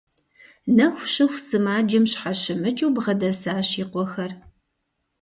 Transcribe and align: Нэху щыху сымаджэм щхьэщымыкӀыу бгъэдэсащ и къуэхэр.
Нэху 0.75 1.05
щыху 1.13 1.39
сымаджэм 1.47 2.05
щхьэщымыкӀыу 2.11 2.93
бгъэдэсащ 2.95 3.69
и 3.81 3.85
къуэхэр. 3.91 4.31